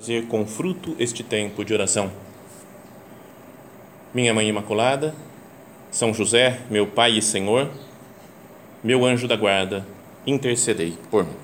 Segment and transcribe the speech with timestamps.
[0.00, 2.10] fazer com fruto este tempo de oração.
[4.14, 5.14] Minha Mãe Imaculada,
[5.90, 7.70] São José, meu Pai e Senhor,
[8.82, 9.86] meu anjo da guarda,
[10.26, 11.34] intercedei por mim.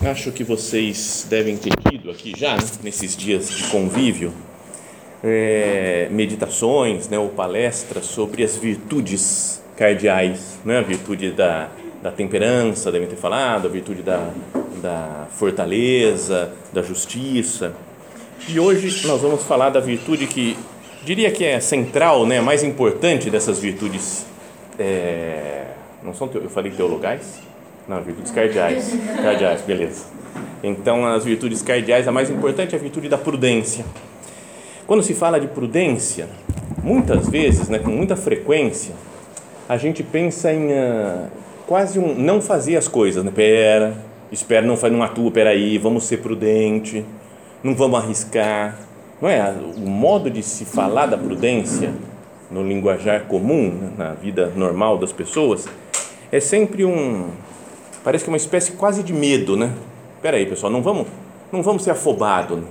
[0.00, 4.34] Acho que vocês devem ter tido aqui já, né, nesses dias de convívio,
[5.24, 11.70] é, meditações né, ou palestras sobre as virtudes cardeais, né, a virtude da,
[12.02, 14.28] da temperança, devem ter falado, a virtude da,
[14.82, 17.74] da fortaleza, da justiça.
[18.46, 20.58] E hoje nós vamos falar da virtude que
[21.02, 24.26] diria que é central, né, mais importante dessas virtudes.
[24.78, 25.64] É,
[26.02, 27.40] não são eu falei teologais?
[27.88, 28.94] Não, virtudes cardeais.
[29.22, 30.06] Cardeais, beleza.
[30.62, 33.84] Então, as virtudes cardeais, a mais importante é a virtude da prudência.
[34.86, 36.28] Quando se fala de prudência,
[36.82, 38.94] muitas vezes, né, com muita frequência,
[39.66, 41.26] a gente pensa em uh,
[41.66, 43.32] quase um não fazer as coisas, né?
[43.34, 43.96] Pera,
[44.30, 47.02] espera, não, não atua, peraí, vamos ser prudente,
[47.62, 48.78] não vamos arriscar.
[49.22, 49.54] Não é?
[49.74, 51.90] O modo de se falar da prudência
[52.50, 55.66] no linguajar comum, né, na vida normal das pessoas,
[56.30, 57.30] é sempre um
[58.04, 59.72] parece que é uma espécie quase de medo, né?
[60.16, 61.06] Espera aí, pessoal, não vamos,
[61.50, 62.58] não vamos ser afobados.
[62.58, 62.64] Né?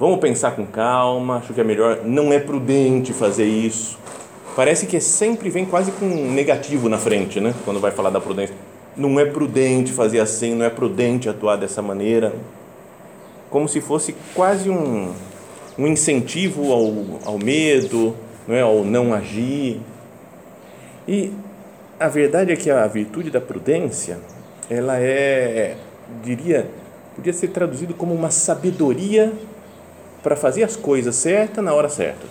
[0.00, 3.98] Vamos pensar com calma, acho que é melhor, não é prudente fazer isso.
[4.56, 7.54] Parece que sempre vem quase com um negativo na frente, né?
[7.66, 8.56] Quando vai falar da prudência.
[8.96, 12.32] Não é prudente fazer assim, não é prudente atuar dessa maneira.
[13.50, 15.12] Como se fosse quase um,
[15.78, 18.16] um incentivo ao, ao medo,
[18.48, 18.62] não é?
[18.62, 19.82] ao não agir.
[21.06, 21.30] E
[21.98, 24.18] a verdade é que a virtude da prudência
[24.70, 25.76] ela é,
[26.24, 26.70] diria,
[27.14, 29.30] podia ser traduzido como uma sabedoria
[30.22, 32.26] para fazer as coisas certas na hora certa.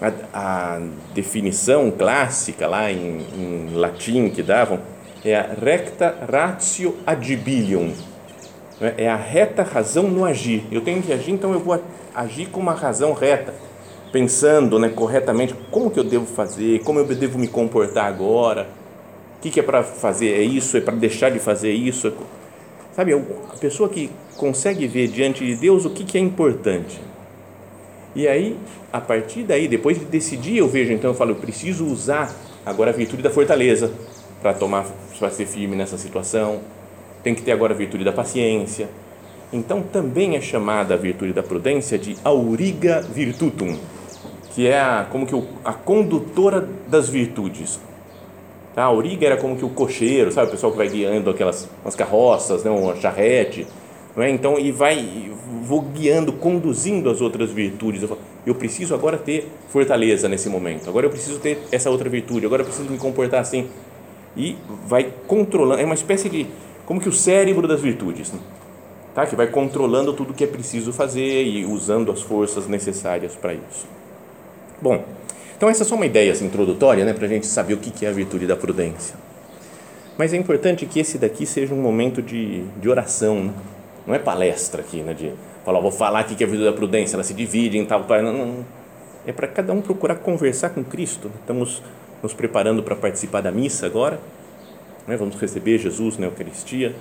[0.00, 0.80] A, a
[1.14, 4.80] definição clássica lá em, em, latim que davam
[5.24, 7.92] é a recta ratio agibilium,
[8.80, 8.94] né?
[8.96, 10.64] é a reta razão no agir.
[10.70, 11.82] Eu tenho que agir, então eu vou
[12.14, 13.52] agir com uma razão reta,
[14.12, 18.68] pensando né, corretamente como que eu devo fazer, como eu devo me comportar agora
[19.38, 20.32] o que, que é para fazer?
[20.32, 20.76] É isso?
[20.76, 22.12] É para deixar de fazer isso?
[22.98, 27.00] Sabe, a pessoa que consegue ver diante de Deus o que, que é importante.
[28.12, 28.56] E aí,
[28.92, 32.34] a partir daí, depois de decidir, eu vejo, então eu falo, eu preciso usar
[32.66, 33.92] agora a virtude da fortaleza
[34.42, 34.84] para tomar,
[35.16, 36.60] para ser firme nessa situação.
[37.22, 38.88] Tem que ter agora a virtude da paciência.
[39.52, 43.78] Então, também é chamada a virtude da prudência de auriga virtutum,
[44.56, 47.78] que é a, como que a condutora das virtudes
[48.78, 48.84] Tá?
[48.84, 50.46] A auriga era como que o cocheiro, sabe?
[50.46, 52.70] O pessoal que vai guiando aquelas umas carroças, né?
[52.70, 53.66] uma charrete.
[54.14, 54.30] Não é?
[54.30, 55.32] Então, e vai,
[55.64, 58.02] vou guiando, conduzindo as outras virtudes.
[58.02, 58.16] Eu,
[58.46, 60.88] eu preciso agora ter fortaleza nesse momento.
[60.88, 62.46] Agora eu preciso ter essa outra virtude.
[62.46, 63.68] Agora eu preciso me comportar assim.
[64.36, 64.56] E
[64.86, 65.82] vai controlando.
[65.82, 66.46] É uma espécie de.
[66.86, 68.32] Como que o cérebro das virtudes.
[68.32, 68.38] Né?
[69.12, 69.26] Tá?
[69.26, 73.88] Que vai controlando tudo que é preciso fazer e usando as forças necessárias para isso.
[74.80, 75.02] Bom.
[75.58, 78.06] Então, essa é só uma ideia assim, introdutória né, para a gente saber o que
[78.06, 79.16] é a virtude da prudência.
[80.16, 83.52] Mas é importante que esse daqui seja um momento de, de oração, né?
[84.06, 85.32] não é palestra aqui, né, de
[85.64, 88.04] falar, vou falar aqui que é a virtude da prudência, ela se divide em tal,
[88.04, 88.22] tal.
[88.22, 88.64] Não, não.
[89.26, 91.26] É para cada um procurar conversar com Cristo.
[91.26, 91.34] Né?
[91.40, 91.82] Estamos
[92.22, 94.20] nos preparando para participar da missa agora,
[95.08, 95.16] né?
[95.16, 96.94] vamos receber Jesus na Eucaristia.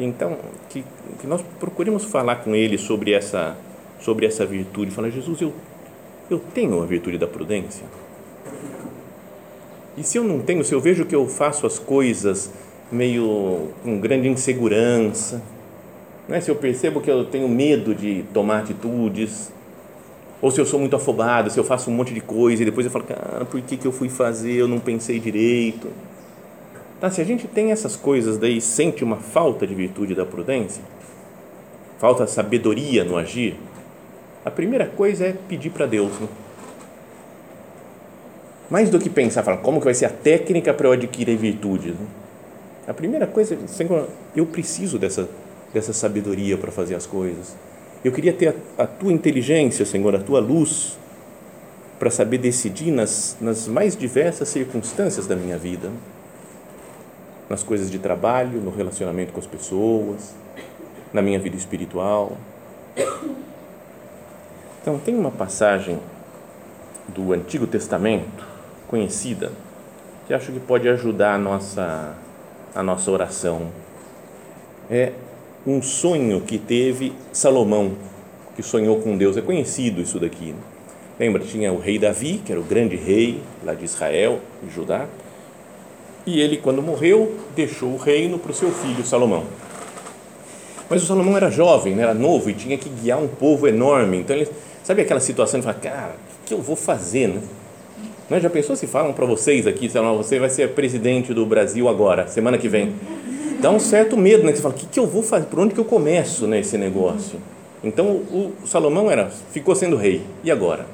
[0.00, 0.36] E então,
[0.68, 0.84] que,
[1.20, 3.56] que nós procuremos falar com Ele sobre essa,
[4.00, 4.90] sobre essa virtude.
[4.90, 5.52] Falar, Jesus, eu
[6.30, 7.84] eu tenho a virtude da prudência?
[9.96, 12.50] E se eu não tenho, se eu vejo que eu faço as coisas
[12.90, 15.42] meio com grande insegurança,
[16.28, 16.40] né?
[16.40, 19.52] se eu percebo que eu tenho medo de tomar atitudes,
[20.40, 22.84] ou se eu sou muito afobado, se eu faço um monte de coisa e depois
[22.84, 25.88] eu falo, cara, por que, que eu fui fazer, eu não pensei direito.
[27.00, 30.82] Tá, se a gente tem essas coisas daí, sente uma falta de virtude da prudência,
[31.98, 33.56] falta sabedoria no agir,
[34.44, 36.12] a primeira coisa é pedir para Deus.
[36.18, 36.28] Né?
[38.68, 41.94] Mais do que pensar, falar, como que vai ser a técnica para eu adquirir virtudes?
[41.94, 42.06] Né?
[42.86, 45.28] A primeira coisa Senhor, eu preciso dessa,
[45.72, 47.54] dessa sabedoria para fazer as coisas.
[48.04, 50.98] Eu queria ter a, a tua inteligência, Senhor, a tua luz,
[51.98, 55.88] para saber decidir nas, nas mais diversas circunstâncias da minha vida.
[57.48, 60.34] Nas coisas de trabalho, no relacionamento com as pessoas,
[61.12, 62.36] na minha vida espiritual.
[64.82, 66.00] Então, tem uma passagem
[67.06, 68.44] do Antigo Testamento
[68.88, 69.52] conhecida
[70.26, 72.14] que acho que pode ajudar a nossa,
[72.74, 73.68] a nossa oração.
[74.90, 75.12] É
[75.64, 77.92] um sonho que teve Salomão
[78.56, 79.36] que sonhou com Deus.
[79.36, 80.46] É conhecido isso daqui.
[80.46, 80.58] Né?
[81.18, 85.06] Lembra, tinha o rei Davi, que era o grande rei lá de Israel, de Judá.
[86.26, 89.44] E ele, quando morreu, deixou o reino para o seu filho Salomão.
[90.92, 92.02] Mas o Salomão era jovem, né?
[92.02, 94.18] era novo e tinha que guiar um povo enorme.
[94.18, 94.46] Então ele,
[94.84, 97.40] sabe aquela situação de falar, cara, o que eu vou fazer, né?
[98.28, 101.46] Não, já pensou se falam para vocês aqui, sei lá, você vai ser presidente do
[101.46, 102.92] Brasil agora, semana que vem?
[103.58, 104.52] Dá um certo medo, né?
[104.54, 105.46] Você fala, o que, que eu vou fazer?
[105.46, 107.38] Por onde que eu começo nesse né, negócio?
[107.82, 110.20] Então o Salomão era, ficou sendo rei.
[110.44, 110.84] E agora?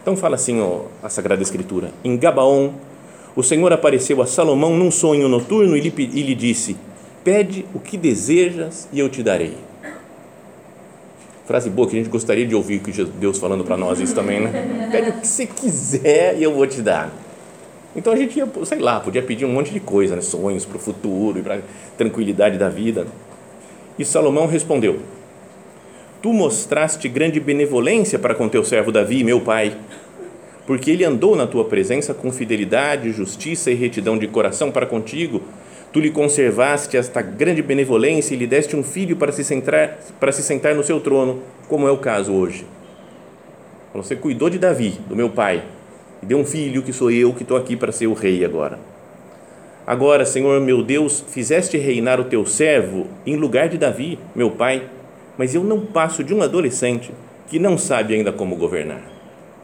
[0.00, 2.70] Então fala assim ó, a Sagrada Escritura: em Gabaon,
[3.34, 6.76] o Senhor apareceu a Salomão num sonho noturno e lhe, e lhe disse:
[7.26, 9.56] Pede o que desejas e eu te darei.
[11.44, 14.42] Frase boa que a gente gostaria de ouvir que Deus falando para nós isso também,
[14.42, 14.88] né?
[14.92, 17.12] Pede o que você quiser e eu vou te dar.
[17.96, 20.22] Então a gente ia, sei lá, podia pedir um monte de coisa, né?
[20.22, 21.62] sonhos para o futuro e para
[21.98, 23.08] tranquilidade da vida.
[23.98, 25.00] E Salomão respondeu:
[26.22, 29.76] Tu mostraste grande benevolência para com teu servo Davi, meu pai,
[30.64, 35.42] porque ele andou na tua presença com fidelidade, justiça e retidão de coração para contigo
[35.96, 40.30] Tu lhe conservaste esta grande benevolência e lhe deste um filho para se sentar, para
[40.30, 41.40] se sentar no seu trono,
[41.70, 42.66] como é o caso hoje.
[43.94, 45.64] Você cuidou de Davi, do meu pai,
[46.22, 48.78] e deu um filho que sou eu que estou aqui para ser o rei agora.
[49.86, 54.90] Agora, Senhor meu Deus, fizeste reinar o teu servo em lugar de Davi, meu pai,
[55.38, 57.10] mas eu não passo de um adolescente
[57.48, 59.00] que não sabe ainda como governar.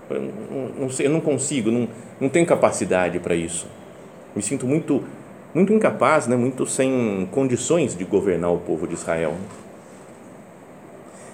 [0.08, 0.32] Eu
[0.80, 1.86] não, sei, eu não consigo, não,
[2.18, 3.66] não tenho capacidade para isso.
[4.34, 5.04] Me sinto muito
[5.54, 9.34] muito incapaz, né, muito sem condições de governar o povo de Israel.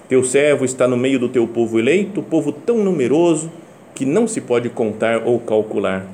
[0.09, 3.51] Teu servo está no meio do teu povo eleito, povo tão numeroso
[3.93, 6.05] que não se pode contar ou calcular.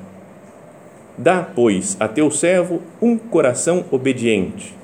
[1.18, 4.74] Dá, pois, a teu servo um coração obediente.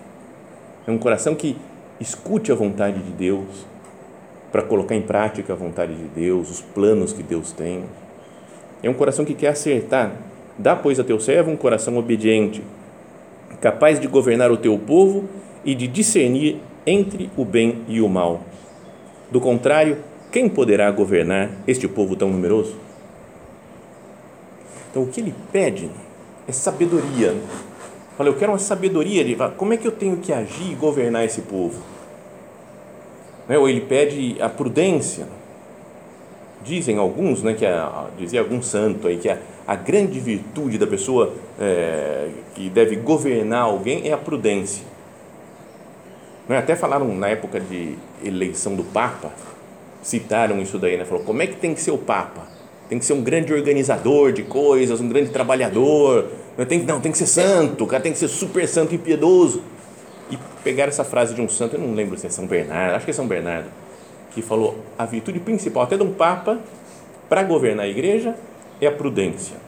[0.86, 1.56] É um coração que
[2.00, 3.66] escute a vontade de Deus,
[4.50, 7.84] para colocar em prática a vontade de Deus, os planos que Deus tem.
[8.82, 10.12] É um coração que quer acertar.
[10.58, 12.62] Dá, pois, a teu servo um coração obediente
[13.62, 15.29] capaz de governar o teu povo
[15.64, 18.43] e de discernir entre o bem e o mal.
[19.31, 19.99] Do contrário,
[20.32, 22.75] quem poderá governar este povo tão numeroso?
[24.91, 25.88] Então, o que ele pede
[26.47, 27.35] é sabedoria.
[28.19, 31.25] Fala, eu quero uma sabedoria de como é que eu tenho que agir e governar
[31.25, 31.81] esse povo.
[33.49, 33.56] Né?
[33.56, 35.26] Ou ele pede a prudência.
[36.64, 40.87] Dizem alguns, né, que a, dizia algum santo aí que a, a grande virtude da
[40.87, 41.32] pessoa
[41.62, 44.85] é, que deve governar alguém é a prudência.
[46.49, 46.59] Não é?
[46.59, 49.31] Até falaram na época de eleição do Papa,
[50.03, 51.05] citaram isso daí, né?
[51.05, 52.49] Falou, como é que tem que ser o Papa?
[52.88, 56.26] Tem que ser um grande organizador de coisas, um grande trabalhador,
[56.59, 58.99] não tem, não, tem que ser santo, o cara tem que ser super santo e
[58.99, 59.62] piedoso.
[60.32, 63.05] E pegaram essa frase de um santo, eu não lembro se é São Bernardo, acho
[63.05, 63.69] que é São Bernardo,
[64.32, 66.59] que falou a virtude principal até de um Papa
[67.29, 68.35] para governar a igreja
[68.81, 69.62] é a prudência.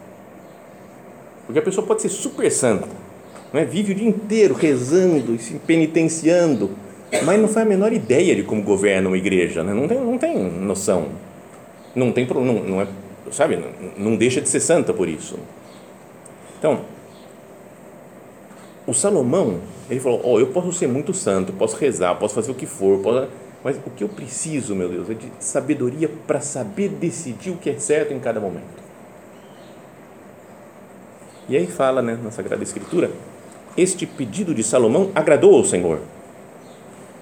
[1.47, 2.89] Porque a pessoa pode ser super santa,
[3.53, 3.65] não é?
[3.65, 6.71] vive o dia inteiro rezando e se penitenciando,
[7.25, 9.73] mas não faz a menor ideia de como governa uma igreja, né?
[9.75, 11.09] não, tem, não tem noção,
[11.95, 12.87] não tem não, não é,
[13.31, 15.39] sabe, não, não deixa de ser santa por isso.
[16.59, 16.81] Então,
[18.87, 22.55] o Salomão, ele falou: oh, eu posso ser muito santo, posso rezar, posso fazer o
[22.55, 23.29] que for, posso,
[23.63, 27.71] mas o que eu preciso, meu Deus, é de sabedoria para saber decidir o que
[27.71, 28.84] é certo em cada momento.
[31.49, 33.11] E aí fala né, na Sagrada Escritura:
[33.77, 36.01] este pedido de Salomão agradou ao Senhor.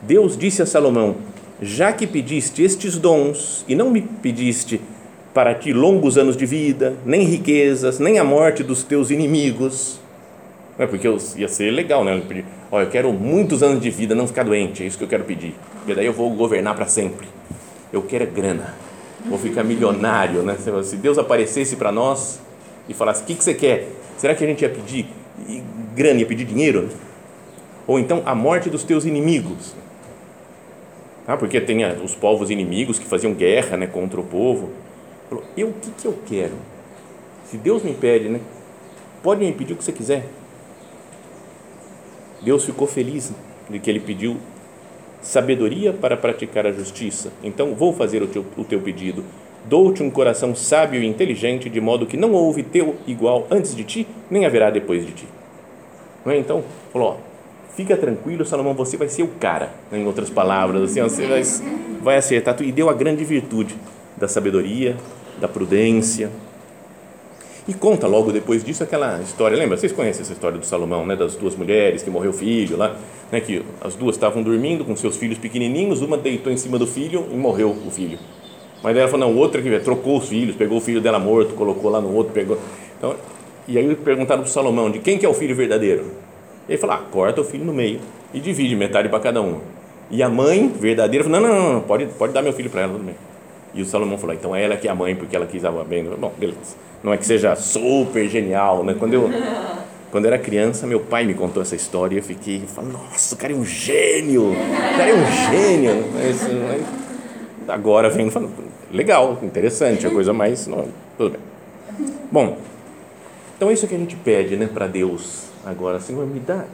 [0.02, 1.17] Deus disse a Salomão:
[1.61, 4.81] Já que pediste estes dons e não me pediste
[5.33, 9.99] para ti longos anos de vida, nem riquezas, nem a morte dos teus inimigos.
[10.79, 12.23] Não é porque eu, ia ser legal, né?
[12.26, 15.09] Pedir, ó, eu quero muitos anos de vida, não ficar doente, é isso que eu
[15.09, 15.55] quero pedir.
[15.79, 17.26] Porque daí eu vou governar para sempre.
[17.93, 18.75] Eu quero é grana,
[19.26, 20.57] vou ficar milionário, né?
[20.83, 22.41] Se Deus aparecesse para nós
[22.89, 23.89] e falasse: O que, que você quer?
[24.17, 25.07] Será que a gente ia pedir
[25.95, 26.89] grana, ia pedir dinheiro?
[27.87, 29.75] Ou então a morte dos teus inimigos?
[31.27, 34.71] Ah, porque tem os povos inimigos que faziam guerra né, contra o povo.
[35.57, 36.55] Eu o que, que eu quero?
[37.45, 38.41] Se Deus me pede, né,
[39.23, 40.27] pode me pedir o que você quiser.
[42.41, 43.33] Deus ficou feliz
[43.71, 44.37] de que ele pediu
[45.21, 47.33] sabedoria para praticar a justiça.
[47.43, 49.25] Então, vou fazer o teu, o teu pedido
[49.64, 53.85] Dou-te um coração sábio e inteligente, de modo que não houve teu igual antes de
[53.85, 55.28] ti, nem haverá depois de ti.
[56.25, 56.38] Não é?
[56.38, 57.16] Então, falou, ó,
[57.76, 59.99] fica tranquilo, Salomão, você vai ser o cara, né?
[59.99, 61.42] em outras palavras, assim, você vai,
[62.02, 63.76] vai acertar, e deu a grande virtude
[64.16, 64.97] da sabedoria,
[65.40, 66.31] da prudência.
[67.66, 69.76] E conta logo depois disso aquela história, lembra?
[69.76, 71.14] Vocês conhecem essa história do Salomão, né?
[71.14, 72.97] Das duas mulheres que morreu o filho lá,
[73.31, 73.40] né?
[73.40, 77.25] Que as duas estavam dormindo com seus filhos pequenininhos, uma deitou em cima do filho
[77.31, 78.19] e morreu o filho.
[78.83, 81.91] Mas ela falou, não, outra que trocou os filhos, pegou o filho dela morto, colocou
[81.91, 82.59] lá no outro, pegou.
[82.99, 83.15] Então,
[83.69, 86.07] e aí perguntaram para Salomão, de quem que é o filho verdadeiro?
[86.69, 88.01] Ele falou, ah, corta o filho no meio
[88.35, 89.61] e divide metade para cada um.
[90.11, 92.93] E a mãe verdadeira falou, não, não, não, pode, pode dar meu filho para ela
[92.93, 93.15] também.
[93.73, 95.85] E o Salomão falou, então é ela que é a mãe, porque ela quis amar
[95.85, 96.05] bem.
[96.05, 96.77] Bom, beleza.
[97.03, 98.95] Não é que seja super genial, né?
[98.99, 99.31] Quando eu,
[100.11, 103.35] quando eu era criança, meu pai me contou essa história e eu fiquei, falando, nossa,
[103.35, 106.05] o cara é um gênio, o cara é um gênio.
[106.12, 107.01] Mas, mas
[107.69, 108.52] agora vem falando,
[108.90, 111.40] legal, interessante, a coisa mais, não, tudo bem.
[112.31, 112.59] Bom,
[113.57, 116.64] então é isso que a gente pede, né, para Deus agora, Senhor, me dá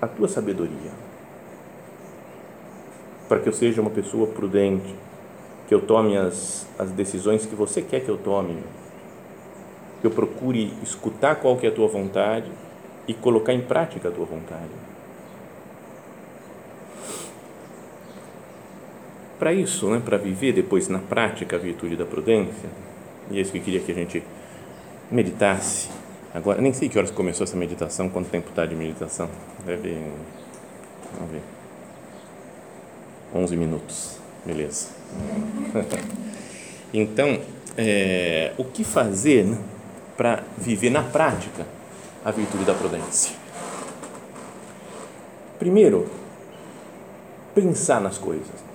[0.00, 0.90] a tua sabedoria,
[3.28, 4.94] para que eu seja uma pessoa prudente,
[5.68, 8.58] que eu tome as, as decisões que você quer que eu tome,
[10.00, 12.50] que eu procure escutar qual que é a tua vontade
[13.08, 14.70] e colocar em prática a tua vontade.
[19.38, 22.68] Para isso, né, para viver depois na prática a virtude da prudência,
[23.30, 24.22] e é isso que eu queria que a gente
[25.10, 25.88] meditasse.
[26.32, 29.28] Agora, nem sei que horas começou essa meditação, quanto tempo está de meditação.
[29.64, 29.96] Deve.
[31.18, 31.42] Vamos ver.
[33.34, 34.18] 11 minutos.
[34.44, 34.88] Beleza.
[36.96, 37.40] Então,
[37.76, 39.58] é, o que fazer né,
[40.16, 41.66] para viver na prática
[42.24, 43.34] a virtude da prudência?
[45.58, 46.08] Primeiro,
[47.52, 48.73] pensar nas coisas.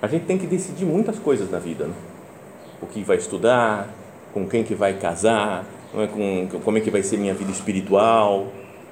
[0.00, 1.86] A gente tem que decidir muitas coisas na vida.
[1.86, 1.94] Né?
[2.80, 3.88] O que vai estudar,
[4.32, 6.06] com quem que vai casar, não é?
[6.06, 8.46] com, como é que vai ser minha vida espiritual,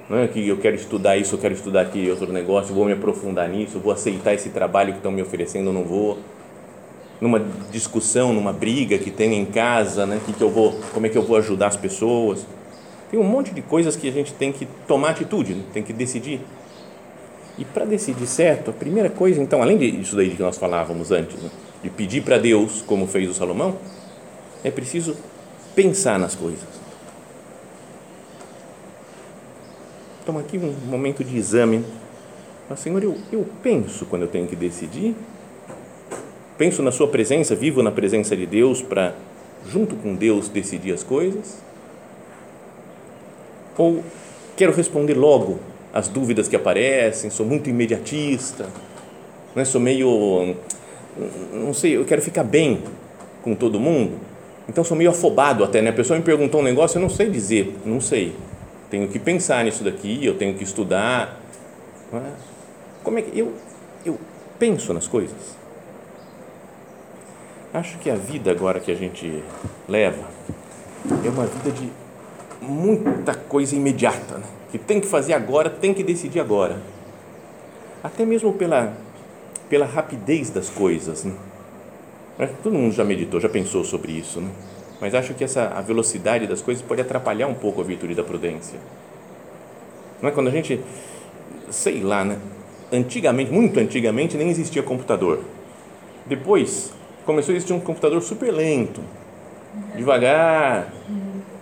[0.09, 2.93] não é que eu quero estudar isso, eu quero estudar aquele outro negócio, vou me
[2.93, 6.17] aprofundar nisso, vou aceitar esse trabalho que estão me oferecendo ou não vou.
[7.19, 10.21] Numa discussão, numa briga que tem em casa, né?
[10.25, 12.45] Que que eu vou, como é que eu vou ajudar as pessoas?
[13.09, 15.63] Tem um monte de coisas que a gente tem que tomar atitude, né?
[15.73, 16.41] tem que decidir.
[17.57, 21.41] E para decidir certo, a primeira coisa, então, além disso daí que nós falávamos antes,
[21.41, 21.49] né?
[21.83, 23.77] de pedir para Deus, como fez o Salomão,
[24.63, 25.15] é preciso
[25.75, 26.77] pensar nas coisas
[30.27, 31.85] toma aqui um momento de exame.
[32.69, 35.15] Mas, Senhor, eu, eu penso quando eu tenho que decidir,
[36.57, 39.15] penso na Sua presença, vivo na presença de Deus para,
[39.65, 41.63] junto com Deus, decidir as coisas?
[43.77, 44.03] Ou
[44.57, 45.59] quero responder logo
[45.97, 48.67] às dúvidas que aparecem, sou muito imediatista,
[49.55, 49.65] né?
[49.65, 50.55] sou meio,
[51.53, 52.83] não sei, eu quero ficar bem
[53.41, 54.19] com todo mundo,
[54.69, 55.89] então sou meio afobado até, né?
[55.89, 58.35] A pessoa me perguntou um negócio, eu não sei dizer, não sei
[58.89, 61.39] tenho que pensar nisso daqui, eu tenho que estudar.
[62.13, 62.31] É?
[63.03, 63.53] Como é que eu,
[64.05, 64.17] eu
[64.57, 65.57] penso nas coisas?
[67.73, 69.43] Acho que a vida agora que a gente
[69.87, 70.23] leva
[71.23, 71.89] é uma vida de
[72.61, 74.45] muita coisa imediata, né?
[74.71, 76.77] que tem que fazer agora, tem que decidir agora.
[78.03, 78.93] Até mesmo pela,
[79.69, 81.23] pela rapidez das coisas.
[81.23, 81.33] Né?
[82.61, 84.39] Todo mundo já meditou, já pensou sobre isso.
[84.41, 84.49] Né?
[84.99, 88.23] mas acho que essa a velocidade das coisas pode atrapalhar um pouco a virtude da
[88.23, 88.79] prudência.
[90.21, 90.81] Não é quando a gente,
[91.69, 92.39] sei lá, né?
[92.91, 95.41] Antigamente, muito antigamente, nem existia computador.
[96.25, 96.93] Depois
[97.25, 99.01] começou a existir um computador super lento,
[99.95, 100.91] devagar.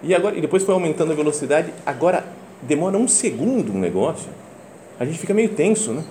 [0.06, 1.74] E agora, e depois foi aumentando a velocidade.
[1.84, 2.24] Agora
[2.62, 4.30] demora um segundo um negócio.
[5.00, 6.04] A gente fica meio tenso, né?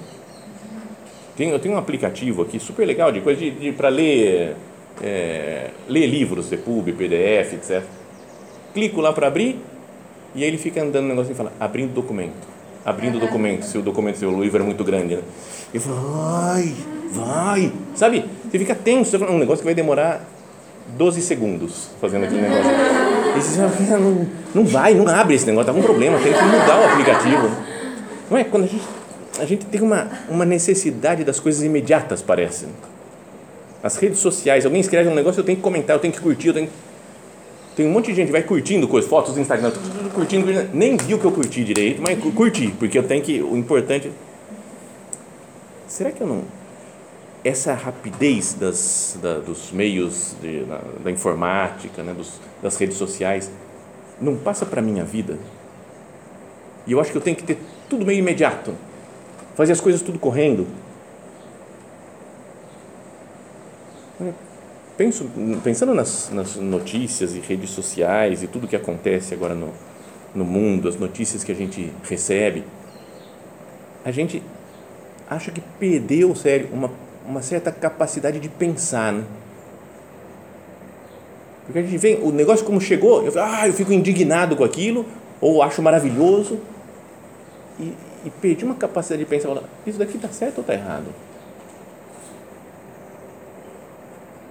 [1.36, 4.56] Tem, eu tenho um aplicativo aqui super legal de coisa de, de para ler
[5.00, 7.82] é, ler livros, EPUB, PDF, etc.
[8.72, 9.60] Clico lá para abrir
[10.34, 12.54] e aí ele fica andando no negócio e fala, abrindo documento.
[12.84, 15.22] Abrindo documento, se o documento, se o livro é muito grande, né?
[15.72, 16.74] E fala, vai,
[17.12, 17.72] vai.
[17.94, 18.24] Sabe?
[18.50, 20.28] Você fica tenso, um negócio que vai demorar
[20.96, 22.70] 12 segundos fazendo aquele negócio.
[23.40, 26.84] Fala, não, não vai, não abre esse negócio, tá com problema, tem que mudar o
[26.92, 27.50] aplicativo.
[28.30, 28.44] Não é?
[28.44, 28.84] Quando a gente,
[29.38, 32.66] a gente tem uma, uma necessidade das coisas imediatas, parece.
[33.82, 36.48] As redes sociais, alguém escreve um negócio, eu tenho que comentar, eu tenho que curtir,
[36.48, 36.68] eu tenho
[37.76, 39.72] tem um monte de gente que vai curtindo coisas, fotos do Instagram,
[40.14, 44.12] curtindo, nem viu que eu curti direito, mas curti, porque eu tenho que, o importante
[45.88, 46.44] será que eu não
[47.44, 53.50] essa rapidez das, da, dos meios de, da, da, informática, né, dos, das redes sociais,
[54.18, 55.38] não passa para a minha vida?
[56.86, 57.58] E eu acho que eu tenho que ter
[57.88, 58.74] tudo meio imediato,
[59.54, 60.66] fazer as coisas tudo correndo.
[64.96, 65.28] Penso,
[65.62, 69.72] pensando nas, nas notícias e redes sociais e tudo que acontece agora no,
[70.34, 72.64] no mundo, as notícias que a gente recebe,
[74.04, 74.42] a gente
[75.28, 76.90] acha que perdeu, sério, uma,
[77.26, 79.12] uma certa capacidade de pensar.
[79.12, 79.24] Né?
[81.64, 85.06] Porque a gente vê o negócio como chegou, eu, ah, eu fico indignado com aquilo,
[85.40, 86.60] ou acho maravilhoso,
[87.80, 87.92] e,
[88.24, 89.48] e perdi uma capacidade de pensar,
[89.86, 91.06] isso daqui está certo ou está errado?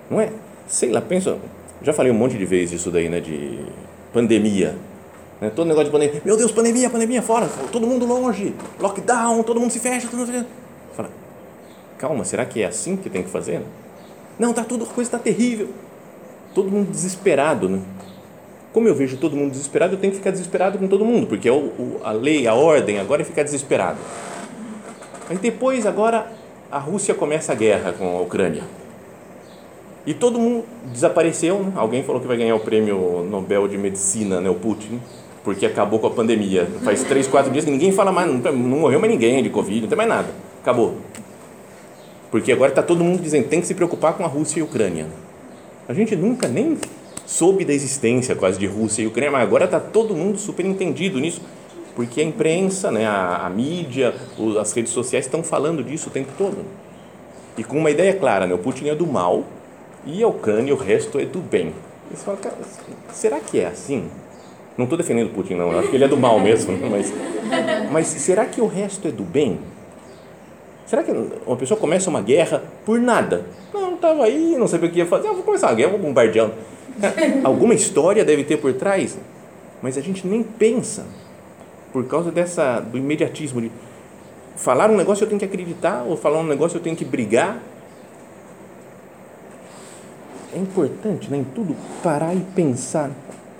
[0.10, 0.32] Não é?
[0.68, 1.38] Sei lá, pensa,
[1.82, 3.60] já falei um monte de vezes isso daí, né, de
[4.12, 4.76] pandemia,
[5.40, 9.60] né, todo negócio de pandemia, meu Deus, pandemia, pandemia fora, todo mundo longe, lockdown, todo
[9.60, 10.63] mundo se fecha, todo mundo se fecha.
[12.04, 13.62] Calma, será que é assim que tem que fazer?
[14.38, 15.70] Não, tá tudo, a coisa está terrível.
[16.54, 17.80] Todo mundo desesperado, né?
[18.74, 21.48] Como eu vejo todo mundo desesperado, eu tenho que ficar desesperado com todo mundo, porque
[21.48, 24.00] é o, o, a lei, a ordem agora é ficar desesperado.
[25.30, 26.30] Aí depois, agora,
[26.70, 28.64] a Rússia começa a guerra com a Ucrânia.
[30.06, 31.60] E todo mundo desapareceu.
[31.60, 31.72] Né?
[31.78, 35.00] Alguém falou que vai ganhar o prêmio Nobel de Medicina, né, o Putin,
[35.42, 36.68] porque acabou com a pandemia.
[36.84, 39.84] Faz três, quatro dias que ninguém fala mais, não, não morreu mais ninguém de Covid,
[39.84, 40.28] não tem mais nada.
[40.62, 40.98] Acabou.
[42.34, 44.66] Porque agora está todo mundo dizendo tem que se preocupar com a Rússia e a
[44.66, 45.06] Ucrânia.
[45.88, 46.80] A gente nunca nem
[47.28, 51.20] soube da existência quase de Rússia e Ucrânia, mas agora está todo mundo super entendido
[51.20, 51.44] nisso,
[51.96, 54.16] porque a imprensa, né, a, a mídia,
[54.60, 56.58] as redes sociais estão falando disso o tempo todo.
[57.56, 59.44] E com uma ideia clara, né, o Putin é do mal
[60.04, 61.72] e a Ucrânia, o resto é do bem.
[62.12, 62.58] E você fala, cara,
[63.12, 64.06] será que é assim?
[64.76, 67.14] Não estou defendendo o Putin, não, eu acho que ele é do mal mesmo, mas,
[67.92, 69.60] mas será que o resto é do bem?
[70.86, 73.46] Será que uma pessoa começa uma guerra por nada?
[73.74, 76.00] Não, estava aí, não sabia o que ia fazer, ah, vou começar uma guerra, vou
[76.00, 76.52] bombardear.
[77.44, 79.18] Alguma história deve ter por trás,
[79.82, 81.06] mas a gente nem pensa
[81.92, 83.72] por causa dessa do imediatismo de
[84.56, 87.60] falar um negócio eu tenho que acreditar ou falar um negócio eu tenho que brigar.
[90.54, 93.10] É importante, né, em tudo parar e pensar,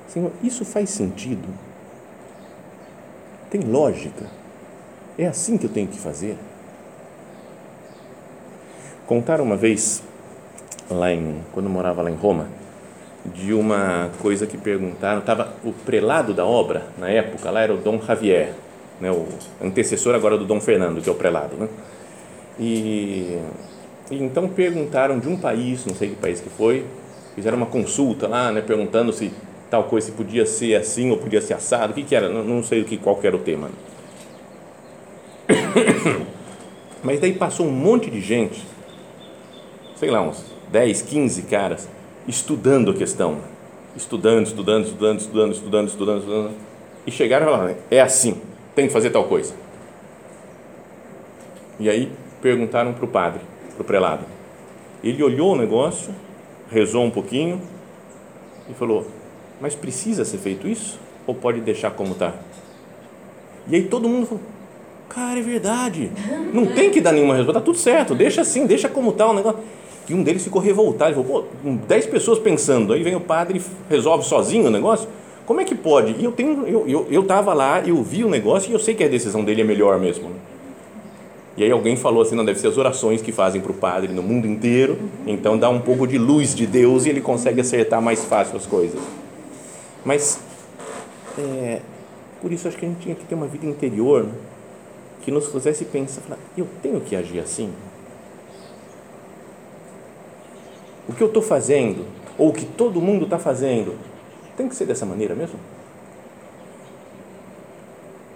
[0.08, 1.48] Senhor, isso faz sentido?
[3.50, 4.26] Tem lógica?
[5.18, 6.38] É assim que eu tenho que fazer?
[9.06, 10.02] Contaram uma vez,
[10.90, 12.48] lá em, quando eu morava lá em Roma,
[13.26, 17.78] de uma coisa que perguntaram, estava o prelado da obra, na época, lá era o
[17.78, 18.54] Dom Javier,
[19.02, 19.28] né, o
[19.62, 21.68] antecessor agora do Dom Fernando, que é o prelado, né?
[22.58, 23.40] E,
[24.10, 26.86] e então perguntaram de um país, não sei que país que foi,
[27.36, 29.34] fizeram uma consulta lá, né, perguntando se
[29.70, 32.44] tal coisa se podia ser assim ou podia ser assado, o que, que era, não,
[32.44, 33.70] não sei o que, qual que era o tema.
[37.04, 38.73] Mas daí passou um monte de gente
[40.04, 41.88] sei lá, uns 10, 15 caras
[42.28, 43.38] estudando a questão.
[43.96, 46.52] Estudando, estudando, estudando, estudando, estudando, estudando, estudando.
[47.08, 48.42] E chegaram e falaram: é assim,
[48.76, 49.54] tem que fazer tal coisa.
[51.80, 52.12] E aí
[52.42, 53.40] perguntaram para o padre,
[53.76, 54.26] para o prelado.
[55.02, 56.14] Ele olhou o negócio,
[56.70, 57.62] rezou um pouquinho
[58.70, 59.08] e falou:
[59.62, 61.00] Mas precisa ser feito isso?
[61.26, 62.34] Ou pode deixar como está?
[63.70, 64.44] E aí todo mundo falou:
[65.08, 66.12] Cara, é verdade.
[66.52, 69.34] Não tem que dar nenhuma resposta, está tudo certo, deixa assim, deixa como está o
[69.34, 69.62] negócio.
[70.08, 73.60] E um deles ficou revoltado, ele falou, pô, 10 pessoas pensando, aí vem o padre
[73.60, 75.08] e resolve sozinho o negócio,
[75.46, 76.16] como é que pode?
[76.20, 78.96] E eu tenho, eu eu eu estava lá, eu vi o negócio e eu sei
[78.96, 80.30] que a decisão dele é melhor mesmo.
[80.30, 80.36] Né?
[81.56, 84.12] E aí alguém falou assim, não deve ser as orações que fazem para o padre
[84.12, 88.02] no mundo inteiro, então dá um pouco de luz de Deus e ele consegue acertar
[88.02, 89.00] mais fácil as coisas.
[90.04, 90.40] Mas
[91.38, 91.80] é,
[92.42, 94.32] por isso acho que a gente tinha que ter uma vida interior né?
[95.22, 96.22] que nos fizesse pensar,
[96.58, 97.72] eu tenho que agir assim.
[101.08, 102.06] O que eu estou fazendo,
[102.38, 103.96] ou o que todo mundo está fazendo,
[104.56, 105.60] tem que ser dessa maneira mesmo?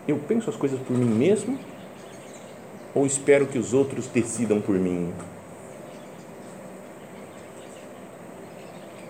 [0.07, 1.57] Eu penso as coisas por mim mesmo
[2.95, 5.13] ou espero que os outros decidam por mim?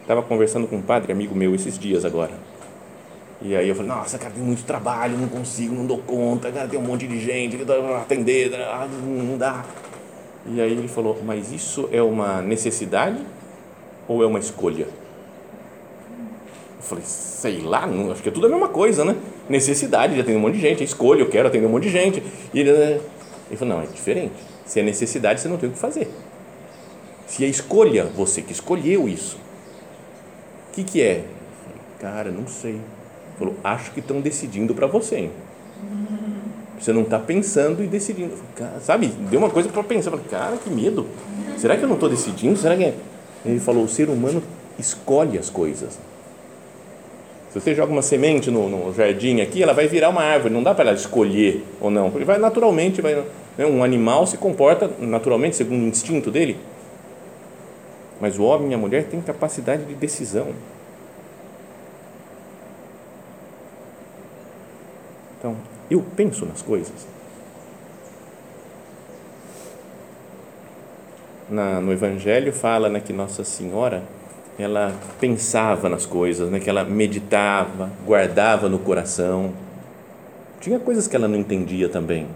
[0.01, 2.33] Estava conversando com um padre amigo meu esses dias agora.
[3.41, 6.67] E aí eu falei, nossa, cara, tem muito trabalho, não consigo, não dou conta, cara,
[6.67, 7.57] tem um monte de gente,
[7.95, 8.51] atender,
[9.05, 9.63] não dá.
[10.45, 13.19] E aí ele falou, mas isso é uma necessidade
[14.07, 14.87] ou é uma escolha?
[16.77, 19.15] Eu falei, sei lá, não, acho que é tudo a mesma coisa, né?
[19.49, 21.89] Necessidade de atender um monte de gente, é escolha, eu quero atender um monte de
[21.89, 22.23] gente.
[22.53, 24.33] E ele, ele falou, não, é diferente.
[24.65, 26.09] Se é necessidade, você não tem o que fazer.
[27.25, 29.37] Se é escolha, você que escolheu isso.
[30.69, 31.25] O que, que é?
[31.63, 32.73] Falei, cara, não sei.
[32.73, 32.81] Ele
[33.37, 35.17] falou, acho que estão decidindo para você.
[35.17, 35.31] Hein?
[36.79, 38.33] Você não está pensando e decidindo.
[38.81, 40.11] Sabe, deu uma coisa para pensar.
[40.11, 41.07] Falei, cara, que medo.
[41.57, 42.57] Será que eu não estou decidindo?
[42.57, 42.93] Será que é?
[43.51, 44.41] Ele falou: o ser humano
[44.77, 45.97] escolhe as coisas.
[47.51, 50.53] Se você joga uma semente no, no jardim aqui, ela vai virar uma árvore.
[50.53, 52.11] Não dá para ela escolher ou não.
[52.13, 53.15] Ele vai naturalmente, vai,
[53.57, 53.65] né?
[53.65, 56.57] um animal se comporta naturalmente segundo o instinto dele.
[58.19, 60.47] Mas o homem e a mulher têm capacidade de decisão.
[65.39, 65.55] Então,
[65.89, 67.07] eu penso nas coisas.
[71.49, 74.03] Na, no Evangelho fala né, que Nossa Senhora
[74.59, 76.59] ela pensava nas coisas, né?
[76.59, 79.53] que ela meditava, guardava no coração.
[80.59, 82.27] Tinha coisas que ela não entendia também.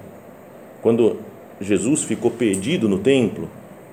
[0.82, 1.20] Quando
[1.60, 3.50] Jesus ficou perdido no templo,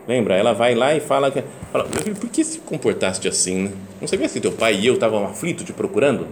[0.07, 0.37] lembra?
[0.37, 1.33] Ela vai lá e fala,
[1.73, 3.65] fala por que se comportaste assim?
[3.65, 3.73] Né?
[4.01, 6.27] Não sabia se teu pai e eu estavam aflitos te procurando?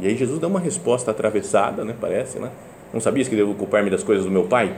[0.00, 1.94] E aí Jesus dá uma resposta atravessada, né?
[2.00, 2.50] Parece, né?
[2.92, 4.76] Não sabias que devo ocupar-me das coisas do meu pai?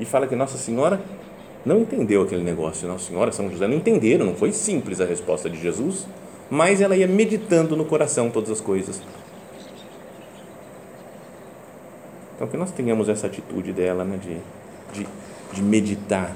[0.00, 1.00] E fala que Nossa Senhora
[1.64, 2.88] não entendeu aquele negócio.
[2.88, 6.06] Nossa Senhora, São José não entenderam, não foi simples a resposta de Jesus,
[6.50, 9.00] mas ela ia meditando no coração todas as coisas.
[12.34, 14.38] Então, que nós tenhamos essa atitude dela, né, de,
[14.98, 15.06] de,
[15.52, 16.34] de meditar,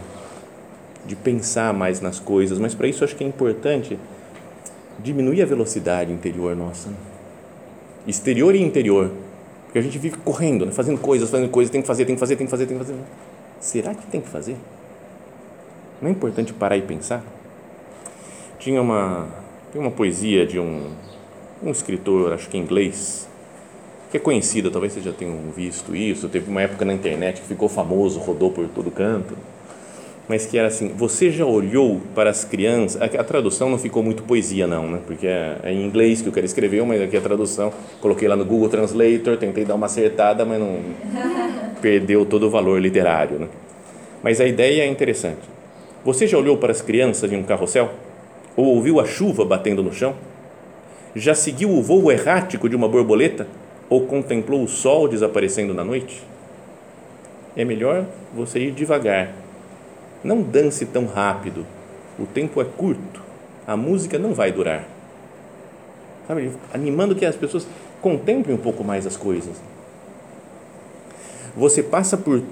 [1.07, 3.98] de pensar mais nas coisas, mas para isso acho que é importante
[5.03, 6.96] diminuir a velocidade interior nossa, né?
[8.07, 9.11] exterior e interior,
[9.64, 12.20] porque a gente vive correndo, né, fazendo coisas, fazendo coisas, tem que fazer, tem que
[12.20, 12.98] fazer, tem que fazer, tem que fazer.
[13.64, 14.59] Será que tem que fazer?
[15.98, 17.24] Não é importante parar e pensar?
[18.59, 19.27] Tinha uma,
[19.74, 20.90] uma poesia de um,
[21.62, 23.27] um escritor, acho que inglês,
[24.11, 26.29] que é conhecida, talvez vocês já tenham visto isso.
[26.29, 29.35] Teve uma época na internet que ficou famoso, rodou por todo canto,
[30.28, 33.00] mas que era assim: Você já olhou para as crianças?
[33.00, 35.00] A, a tradução não ficou muito poesia, não, né?
[35.06, 38.37] porque é, é, em inglês que o cara escreveu, mas aqui a tradução coloquei lá
[38.37, 40.80] no Google Translator, tentei dar uma acertada, mas não
[41.80, 43.38] perdeu todo o valor literário.
[43.38, 43.48] Né?
[44.22, 45.42] Mas a ideia é interessante.
[46.04, 47.90] Você já olhou para as crianças em um carrossel?
[48.56, 50.14] Ou ouviu a chuva batendo no chão?
[51.14, 53.46] Já seguiu o voo errático de uma borboleta?
[53.88, 56.22] Ou contemplou o sol desaparecendo na noite?
[57.56, 59.43] É melhor você ir devagar.
[60.24, 61.66] Não dance tão rápido.
[62.18, 63.22] O tempo é curto.
[63.66, 64.88] A música não vai durar.
[66.26, 67.66] Sabe, animando que as pessoas
[68.00, 69.54] contemplem um pouco mais as coisas.
[71.54, 72.42] Você passa por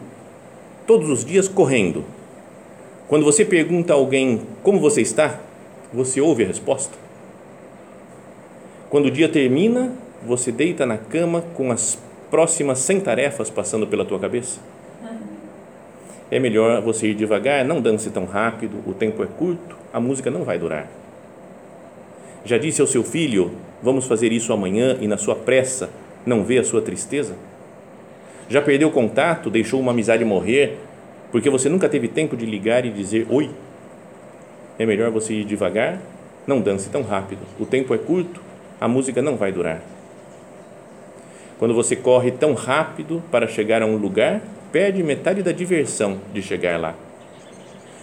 [0.86, 2.04] todos os dias correndo
[3.12, 5.38] quando você pergunta a alguém como você está,
[5.92, 6.96] você ouve a resposta.
[8.88, 9.92] Quando o dia termina,
[10.26, 11.98] você deita na cama com as
[12.30, 14.60] próximas 100 tarefas passando pela tua cabeça.
[16.32, 20.30] É melhor você ir devagar, não dance tão rápido, o tempo é curto, a música
[20.30, 20.88] não vai durar.
[22.42, 25.90] Já disse ao seu filho: Vamos fazer isso amanhã e na sua pressa
[26.24, 27.34] não vê a sua tristeza?
[28.48, 30.78] Já perdeu contato, deixou uma amizade morrer
[31.30, 33.50] porque você nunca teve tempo de ligar e dizer oi.
[34.78, 36.00] É melhor você ir devagar,
[36.46, 37.42] não dance tão rápido.
[37.60, 38.40] O tempo é curto,
[38.80, 39.82] a música não vai durar.
[41.58, 44.40] Quando você corre tão rápido para chegar a um lugar,
[44.72, 46.94] perde metade da diversão de chegar lá.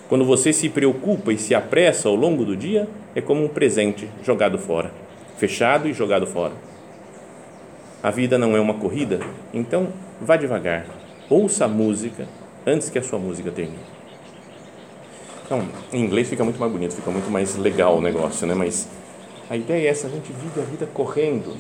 [0.08, 4.08] Quando você se preocupa e se apressa ao longo do dia, é como um presente
[4.24, 4.92] jogado fora,
[5.38, 6.54] fechado e jogado fora.
[8.02, 9.20] A vida não é uma corrida,
[9.54, 9.90] então
[10.22, 10.86] vá devagar,
[11.30, 12.28] ouça a música,
[12.66, 13.84] antes que a sua música termine.
[15.46, 18.54] Então, em inglês fica muito mais bonito, fica muito mais legal o negócio, né?
[18.54, 18.88] Mas
[19.50, 21.56] a ideia é essa, a gente vive a vida correndo.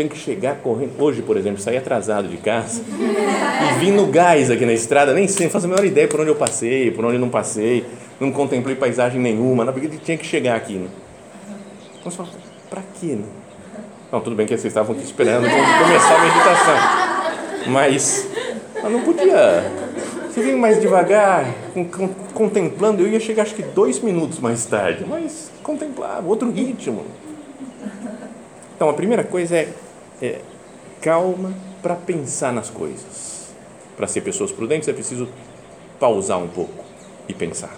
[0.00, 0.92] Tem que chegar correndo.
[0.98, 5.28] Hoje, por exemplo, saí atrasado de casa e vim no gás aqui na estrada, nem
[5.28, 7.84] sei, não faço a menor ideia por onde eu passei, por onde eu não passei,
[8.18, 10.76] não contemplei paisagem nenhuma, não, porque tinha que chegar aqui.
[10.76, 10.88] Né?
[12.00, 12.22] Então você
[12.70, 13.08] pra quê?
[13.08, 13.24] Né?
[14.10, 18.26] Não, tudo bem que vocês estavam aqui esperando começar a meditação, mas
[18.82, 19.70] mas não podia.
[20.30, 21.44] Você vinha mais devagar,
[22.32, 23.02] contemplando.
[23.02, 27.04] Eu ia chegar acho que dois minutos mais tarde, mas contemplava, outro ritmo.
[28.80, 29.68] Então a primeira coisa é,
[30.20, 30.40] é
[31.00, 31.52] calma
[31.82, 33.52] para pensar nas coisas.
[33.96, 35.28] Para ser pessoas prudentes é preciso
[35.98, 36.84] pausar um pouco
[37.28, 37.74] e pensar.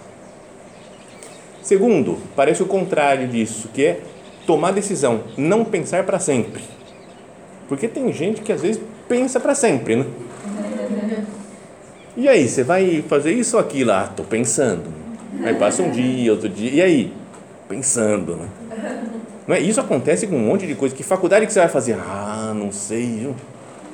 [1.63, 4.01] Segundo, parece o contrário disso, que é
[4.47, 6.63] tomar decisão, não pensar para sempre.
[7.69, 10.07] Porque tem gente que às vezes pensa para sempre, né?
[12.17, 13.91] E aí, você vai fazer isso ou aquilo?
[13.93, 14.85] Ah, estou pensando.
[15.43, 17.13] Aí passa um dia, outro dia, e aí?
[17.69, 18.37] Pensando.
[18.37, 18.49] Né?
[19.47, 19.61] Não é?
[19.61, 20.95] Isso acontece com um monte de coisa.
[20.95, 21.95] Que faculdade que você vai fazer?
[21.95, 23.35] Ah, não sei.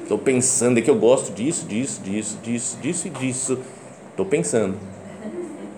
[0.02, 3.58] Estou pensando, é que eu gosto disso, disso, disso, disso, disso e disso.
[4.10, 4.74] Estou pensando.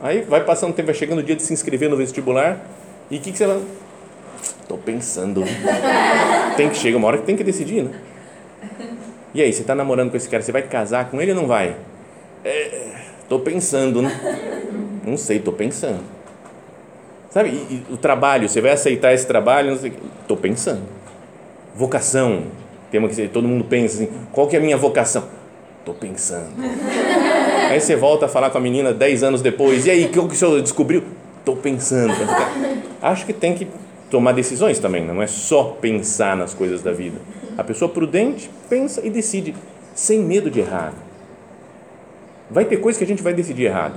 [0.03, 2.59] Aí vai passando o tempo, vai chegando o dia de se inscrever no vestibular.
[3.11, 3.61] E o que, que você vai.
[4.63, 5.43] Estou pensando.
[6.57, 7.91] Tem que chegar uma hora que tem que decidir, né?
[9.35, 11.47] E aí, você está namorando com esse cara, você vai casar com ele ou não
[11.47, 11.77] vai?
[13.23, 14.11] Estou é, pensando, né?
[15.05, 16.01] Não sei, estou pensando.
[17.31, 19.73] Sabe, e, e, o trabalho, você vai aceitar esse trabalho?
[20.23, 20.83] Estou pensando.
[21.75, 22.45] Vocação,
[22.91, 25.25] tema que todo mundo pensa assim, qual que é a minha vocação?
[25.79, 26.51] Estou pensando.
[27.71, 30.19] Aí você volta a falar com a menina dez anos depois, e aí, o que
[30.19, 31.05] o senhor descobriu?
[31.39, 32.13] Estou pensando.
[33.01, 33.69] Acho que tem que
[34.11, 37.19] tomar decisões também, não é só pensar nas coisas da vida.
[37.57, 39.55] A pessoa prudente pensa e decide,
[39.95, 40.93] sem medo de errar.
[42.51, 43.95] Vai ter coisas que a gente vai decidir errado.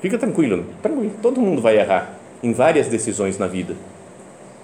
[0.00, 1.12] Fica tranquilo, tranquilo.
[1.22, 3.76] Todo mundo vai errar em várias decisões na vida.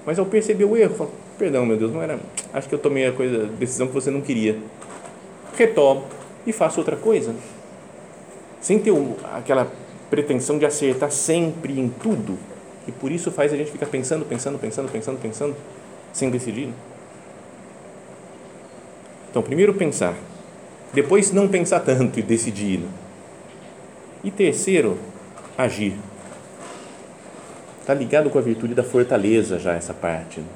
[0.04, 2.18] Mas ao perceber o erro, falo, perdão, meu Deus, não era.
[2.52, 4.58] Acho que eu tomei a coisa, decisão que você não queria.
[5.56, 6.04] Retomo
[6.46, 7.34] e faço outra coisa.
[8.60, 8.92] Sem ter
[9.34, 9.70] aquela
[10.10, 12.38] pretensão de acertar sempre em tudo.
[12.86, 15.56] E por isso faz a gente ficar pensando, pensando, pensando, pensando, pensando,
[16.12, 16.70] sem decidir.
[19.30, 20.14] Então, primeiro pensar,
[20.92, 22.80] depois não pensar tanto e decidir.
[24.24, 24.98] E terceiro,
[25.56, 25.94] agir.
[27.80, 30.40] Está ligado com a virtude da fortaleza já essa parte.
[30.40, 30.46] Né?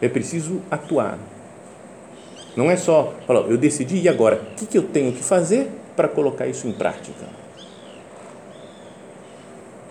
[0.00, 1.18] É preciso atuar.
[2.56, 5.68] Não é só falar, eu decidi e agora, o que, que eu tenho que fazer
[5.94, 7.26] para colocar isso em prática?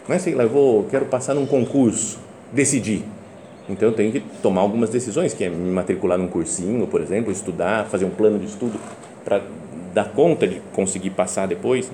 [0.07, 2.19] Não é sei lá, eu vou, quero passar num concurso,
[2.51, 3.03] decidi.
[3.67, 7.31] Então eu tenho que tomar algumas decisões, que é me matricular num cursinho, por exemplo,
[7.31, 8.79] estudar, fazer um plano de estudo
[9.23, 9.41] para
[9.93, 11.91] dar conta de conseguir passar depois.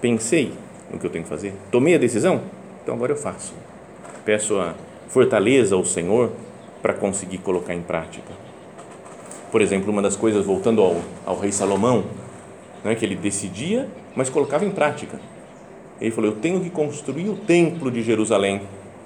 [0.00, 0.52] Pensei
[0.92, 2.42] no que eu tenho que fazer, tomei a decisão,
[2.82, 3.52] então agora eu faço.
[4.26, 4.74] Peço a
[5.06, 6.32] fortaleza ao Senhor
[6.82, 8.32] para conseguir colocar em prática.
[9.52, 12.02] Por exemplo, uma das coisas, voltando ao, ao rei Salomão,
[12.82, 15.20] não é que ele decidia, mas colocava em prática.
[16.00, 18.62] Ele falou: Eu tenho que construir o templo de Jerusalém.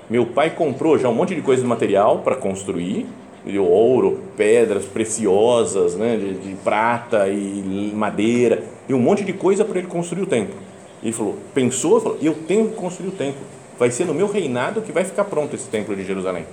[0.08, 3.06] Meu pai comprou já um monte de coisa de material para construir,
[3.44, 9.66] de ouro, pedras preciosas, né, de, de prata e madeira, e um monte de coisa
[9.66, 10.54] para ele construir o templo.
[11.02, 13.59] Ele falou: Pensou, falou: Eu tenho que construir o templo.
[13.80, 16.44] Vai ser no meu reinado que vai ficar pronto esse templo de Jerusalém.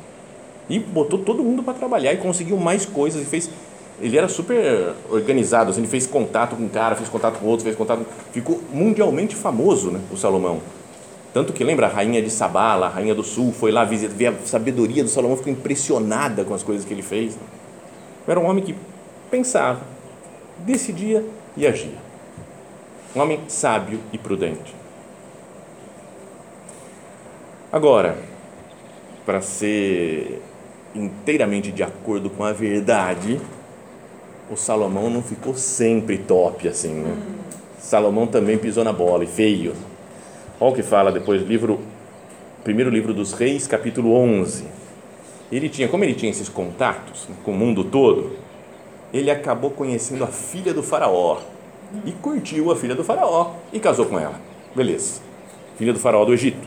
[0.69, 3.49] E botou todo mundo para trabalhar e conseguiu mais coisas e fez
[3.99, 7.63] ele era super organizado, assim, ele fez contato com um cara, fez contato com outro,
[7.63, 10.61] fez contato, ficou mundialmente famoso, né, o Salomão.
[11.33, 14.27] Tanto que lembra a rainha de Sabala, a rainha do sul, foi lá visitar, ver
[14.27, 17.39] a sabedoria do Salomão, ficou impressionada com as coisas que ele fez.
[18.27, 18.75] Era um homem que
[19.31, 19.81] pensava,
[20.59, 21.25] decidia
[21.57, 21.97] e agia.
[23.15, 24.76] Um homem sábio e prudente.
[27.69, 28.17] Agora,
[29.25, 30.41] para ser
[30.95, 33.41] inteiramente de acordo com a verdade,
[34.49, 37.17] o Salomão não ficou sempre top assim, né?
[37.77, 39.73] Salomão também pisou na bola e feio.
[40.61, 41.81] Olha o que fala depois livro,
[42.63, 44.63] primeiro livro dos Reis, capítulo 11.
[45.51, 48.37] Ele tinha, como ele tinha esses contatos com o mundo todo,
[49.13, 51.39] ele acabou conhecendo a filha do faraó
[52.05, 54.39] e curtiu a filha do faraó e casou com ela.
[54.73, 55.19] Beleza.
[55.77, 56.66] Filha do faraó do Egito.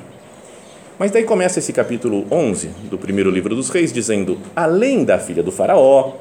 [1.00, 5.42] Mas daí começa esse capítulo 11 do primeiro livro dos Reis dizendo: além da filha
[5.42, 6.12] do faraó,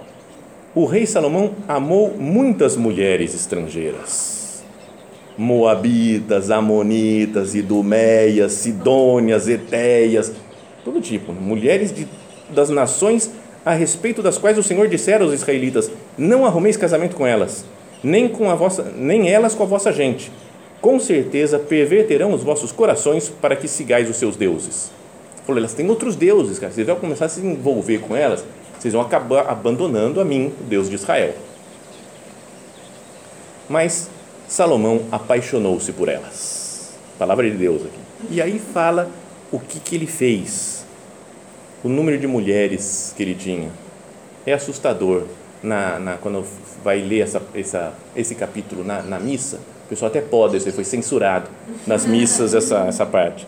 [0.73, 4.63] o rei Salomão amou muitas mulheres estrangeiras.
[5.37, 10.31] Moabitas, Amonitas, Iduméias, Sidônias, Etéias,
[10.85, 12.07] todo tipo, mulheres de,
[12.49, 13.29] das nações
[13.65, 17.65] a respeito das quais o Senhor dissera aos israelitas: Não arrumeis casamento com elas,
[18.01, 20.31] nem com a vossa, nem elas com a vossa gente.
[20.81, 24.91] Com certeza perverterão os vossos corações para que sigais os seus deuses.
[25.45, 26.71] Falou, elas têm outros deuses, cara.
[26.71, 28.45] Vocês vão começar a se envolver com elas,
[28.79, 31.33] vocês vão acabar abandonando a mim, o Deus de Israel.
[33.67, 34.09] Mas
[34.47, 36.93] Salomão apaixonou-se por elas.
[37.17, 37.99] Palavra de Deus aqui.
[38.31, 39.09] E aí fala
[39.51, 40.85] o que, que ele fez.
[41.83, 43.69] O número de mulheres que ele tinha.
[44.45, 45.23] É assustador.
[45.61, 46.45] Na, na quando
[46.83, 50.83] vai ler essa, essa, esse capítulo na, na missa, o pessoal até pode, isso foi
[50.83, 51.49] censurado
[51.87, 53.47] nas missas, essa, essa parte.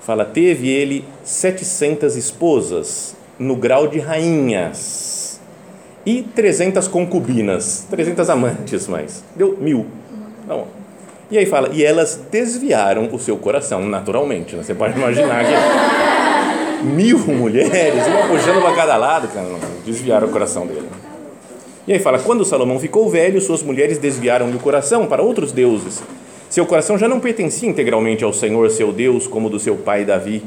[0.00, 5.38] Fala, teve ele 700 esposas no grau de rainhas
[6.06, 9.84] e 300 concubinas, 300 amantes mais, deu mil.
[10.48, 10.64] Tá
[11.30, 14.62] E aí fala, e elas desviaram o seu coração, naturalmente, né?
[14.62, 19.46] você pode imaginar que mil mulheres, uma puxando para cada lado, cara,
[19.84, 20.88] desviaram o coração dele.
[21.86, 26.02] E aí fala, quando Salomão ficou velho, suas mulheres desviaram o coração para outros deuses.
[26.50, 30.42] Seu coração já não pertencia integralmente ao Senhor, seu Deus, como do seu pai Davi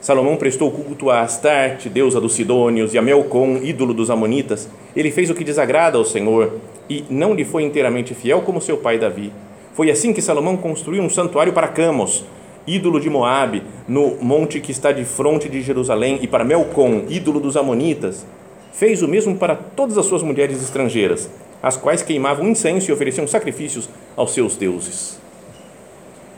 [0.00, 4.66] Salomão prestou culto a Astarte, deusa dos Sidônios, e a Melcom, ídolo dos Amonitas.
[4.96, 6.54] Ele fez o que desagrada ao Senhor
[6.88, 9.30] e não lhe foi inteiramente fiel como seu pai Davi.
[9.74, 12.24] Foi assim que Salomão construiu um santuário para Camos,
[12.66, 17.38] ídolo de Moabe, no monte que está de fronte de Jerusalém, e para Melcom, ídolo
[17.38, 18.24] dos Amonitas.
[18.72, 21.28] Fez o mesmo para todas as suas mulheres estrangeiras,
[21.62, 25.18] as quais queimavam incenso e ofereciam sacrifícios aos seus deuses.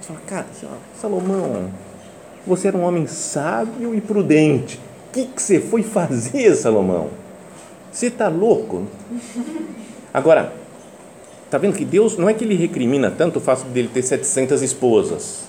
[0.01, 0.47] Você fala, cara,
[0.95, 1.71] Salomão,
[2.47, 4.81] você era um homem sábio e prudente.
[5.09, 7.11] O que, que você foi fazer, Salomão?
[7.93, 8.87] Você está louco?
[10.13, 10.53] Agora,
[11.45, 14.63] está vendo que Deus não é que ele recrimina tanto o fato dele ter 700
[14.63, 15.45] esposas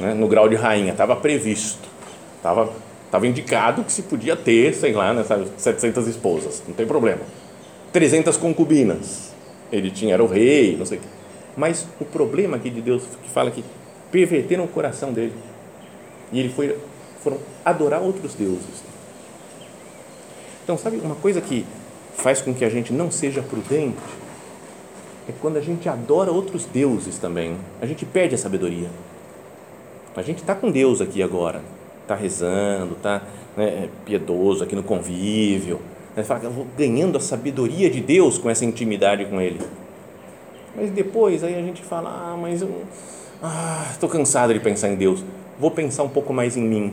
[0.00, 1.88] né, no grau de rainha, estava previsto,
[2.36, 2.72] estava
[3.06, 5.24] estava indicado que se podia ter, sei lá, né,
[5.56, 7.22] 700 esposas, não tem problema.
[7.92, 9.32] 300 concubinas,
[9.72, 11.06] ele tinha, era o rei, não sei o quê.
[11.56, 13.64] Mas o problema aqui de Deus, que fala que
[14.10, 15.32] perverteram o coração dele.
[16.30, 16.76] E ele foi,
[17.22, 18.84] foram adorar outros deuses.
[20.62, 21.64] Então, sabe, uma coisa que
[22.16, 23.96] faz com que a gente não seja prudente
[25.28, 27.56] é quando a gente adora outros deuses também.
[27.80, 28.90] A gente perde a sabedoria.
[30.16, 31.62] A gente está com Deus aqui agora,
[32.06, 33.22] está rezando, está
[33.56, 35.80] né, piedoso aqui no convívio.
[36.14, 39.60] Né, fala que eu vou ganhando a sabedoria de Deus com essa intimidade com Ele.
[40.74, 42.70] Mas depois aí a gente fala, ah, mas eu
[43.92, 45.24] estou ah, cansado de pensar em Deus.
[45.58, 46.92] Vou pensar um pouco mais em mim.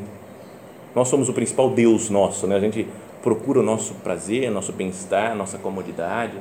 [0.96, 2.56] Nós somos o principal Deus nosso, né?
[2.56, 2.88] A gente
[3.22, 6.38] procura o nosso prazer, nosso bem-estar, nossa comodidade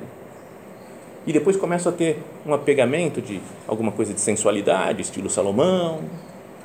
[1.27, 6.01] e depois começo a ter um apegamento de alguma coisa de sensualidade, estilo Salomão,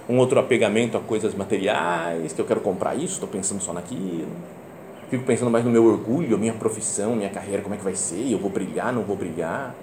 [0.10, 4.28] um outro apegamento a coisas materiais, que eu quero comprar isso, estou pensando só naquilo.
[5.10, 8.32] Fico pensando mais no meu orgulho, minha profissão, minha carreira, como é que vai ser,
[8.32, 9.74] eu vou brilhar, não vou brilhar.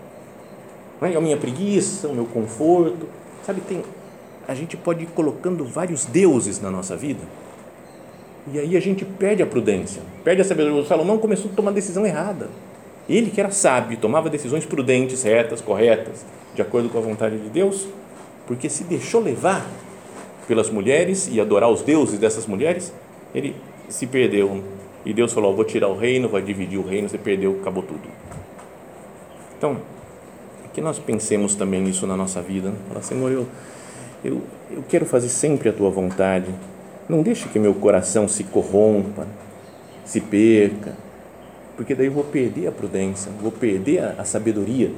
[1.01, 1.17] É?
[1.17, 3.09] A minha preguiça, o meu conforto.
[3.45, 3.83] Sabe, tem,
[4.49, 7.21] a gente pode ir colocando vários deuses na nossa vida
[8.53, 10.81] e aí a gente perde a prudência, perde a sabedoria.
[10.81, 12.49] O Salomão começou a tomar decisão errada
[13.09, 17.49] ele que era sábio, tomava decisões prudentes, retas, corretas, de acordo com a vontade de
[17.49, 17.87] Deus,
[18.47, 19.67] porque se deixou levar
[20.47, 22.93] pelas mulheres e adorar os deuses dessas mulheres,
[23.35, 23.55] ele
[23.89, 24.63] se perdeu.
[25.05, 28.09] E Deus falou: Vou tirar o reino, vai dividir o reino, você perdeu, acabou tudo.
[29.57, 29.77] Então,
[30.73, 32.73] que nós pensemos também nisso na nossa vida.
[32.89, 33.47] Falar, Senhor, eu,
[34.25, 36.53] eu, eu quero fazer sempre a tua vontade.
[37.09, 39.27] Não deixe que meu coração se corrompa,
[40.05, 40.97] se perca
[41.77, 44.91] porque daí eu vou perder a prudência, vou perder a, a sabedoria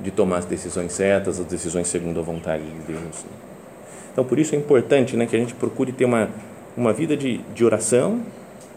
[0.00, 3.24] de tomar as decisões certas, as decisões segundo a vontade de Deus.
[4.12, 6.28] Então, por isso é importante né, que a gente procure ter uma,
[6.76, 8.20] uma vida de, de oração,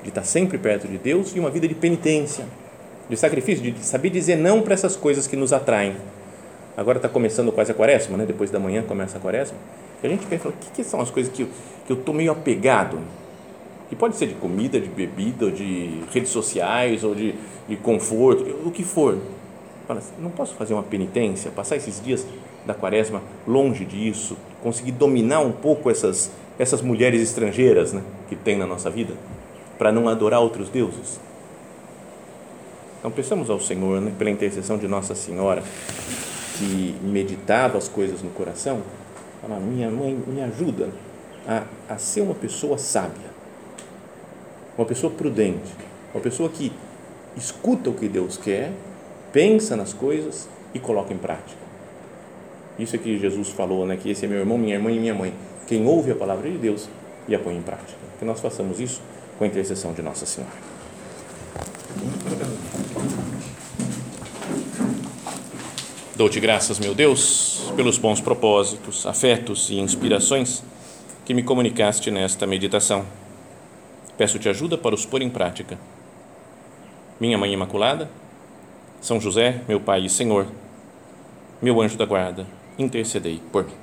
[0.01, 2.45] de estar sempre perto de Deus e uma vida de penitência,
[3.09, 5.95] de sacrifício, de saber dizer não para essas coisas que nos atraem.
[6.75, 8.25] Agora está começando quase a quaresma, né?
[8.25, 9.57] depois da manhã começa a quaresma.
[10.01, 11.47] E a gente pensa, o que, que são as coisas que
[11.89, 12.99] eu estou meio apegado?
[13.93, 17.35] que pode ser de comida, de bebida, de redes sociais ou de,
[17.67, 19.19] de conforto, o que for.
[19.87, 22.25] Fala, não posso fazer uma penitência, passar esses dias
[22.65, 28.57] da quaresma longe disso, conseguir dominar um pouco essas, essas mulheres estrangeiras né, que tem
[28.57, 29.13] na nossa vida,
[29.77, 31.19] para não adorar outros deuses?
[32.99, 35.61] Então, peçamos ao Senhor, né, pela intercessão de Nossa Senhora,
[36.57, 38.81] que meditava as coisas no coração,
[39.41, 40.89] fala, minha mãe me ajuda
[41.47, 43.33] a, a ser uma pessoa sábia
[44.77, 45.71] uma pessoa prudente,
[46.13, 46.71] uma pessoa que
[47.35, 48.71] escuta o que Deus quer,
[49.31, 51.62] pensa nas coisas e coloca em prática.
[52.77, 53.97] Isso é que Jesus falou, né?
[53.97, 55.33] Que esse é meu irmão, minha irmã e minha mãe.
[55.67, 56.89] Quem ouve a palavra de Deus
[57.27, 57.97] e a põe em prática.
[58.19, 59.01] Que nós façamos isso
[59.37, 60.53] com a intercessão de Nossa Senhora.
[66.15, 70.63] Dou-te graças, meu Deus, pelos bons propósitos, afetos e inspirações
[71.25, 73.05] que me comunicaste nesta meditação
[74.17, 75.77] Peço-te ajuda para os pôr em prática.
[77.19, 78.09] Minha Mãe Imaculada,
[79.01, 80.47] São José, meu Pai e Senhor,
[81.59, 82.45] meu anjo da guarda,
[82.77, 83.82] intercedei por mim.